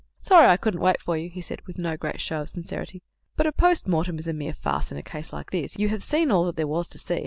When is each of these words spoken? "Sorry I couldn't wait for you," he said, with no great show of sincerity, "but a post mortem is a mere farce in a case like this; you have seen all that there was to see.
"Sorry 0.19 0.47
I 0.49 0.57
couldn't 0.57 0.79
wait 0.79 0.99
for 0.99 1.15
you," 1.15 1.29
he 1.29 1.41
said, 1.41 1.61
with 1.67 1.77
no 1.77 1.95
great 1.95 2.19
show 2.19 2.41
of 2.41 2.49
sincerity, 2.49 3.03
"but 3.35 3.45
a 3.45 3.51
post 3.51 3.87
mortem 3.87 4.17
is 4.17 4.27
a 4.27 4.33
mere 4.33 4.51
farce 4.53 4.91
in 4.91 4.97
a 4.97 5.03
case 5.03 5.31
like 5.31 5.51
this; 5.51 5.77
you 5.77 5.89
have 5.89 6.01
seen 6.01 6.31
all 6.31 6.45
that 6.45 6.55
there 6.55 6.65
was 6.65 6.87
to 6.87 6.97
see. 6.97 7.19